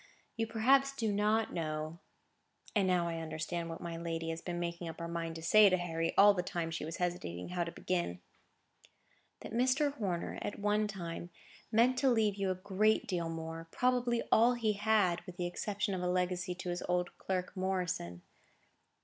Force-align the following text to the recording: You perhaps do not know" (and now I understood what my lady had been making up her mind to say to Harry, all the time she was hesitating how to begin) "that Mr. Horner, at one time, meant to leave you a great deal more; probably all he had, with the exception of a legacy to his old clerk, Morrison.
You 0.35 0.47
perhaps 0.47 0.95
do 0.95 1.11
not 1.13 1.53
know" 1.53 1.99
(and 2.75 2.87
now 2.87 3.07
I 3.07 3.19
understood 3.19 3.69
what 3.69 3.79
my 3.81 3.97
lady 3.97 4.29
had 4.31 4.43
been 4.43 4.59
making 4.59 4.87
up 4.89 4.97
her 4.99 5.07
mind 5.07 5.35
to 5.35 5.43
say 5.43 5.69
to 5.69 5.77
Harry, 5.77 6.11
all 6.17 6.33
the 6.33 6.41
time 6.41 6.71
she 6.71 6.83
was 6.83 6.97
hesitating 6.97 7.49
how 7.49 7.63
to 7.63 7.71
begin) 7.71 8.19
"that 9.41 9.53
Mr. 9.53 9.93
Horner, 9.93 10.39
at 10.41 10.57
one 10.57 10.87
time, 10.87 11.29
meant 11.71 11.99
to 11.99 12.09
leave 12.09 12.33
you 12.33 12.49
a 12.49 12.55
great 12.55 13.05
deal 13.05 13.29
more; 13.29 13.67
probably 13.69 14.23
all 14.31 14.55
he 14.55 14.73
had, 14.73 15.21
with 15.27 15.37
the 15.37 15.45
exception 15.45 15.93
of 15.93 16.01
a 16.01 16.07
legacy 16.09 16.55
to 16.55 16.69
his 16.69 16.81
old 16.89 17.15
clerk, 17.19 17.55
Morrison. 17.55 18.23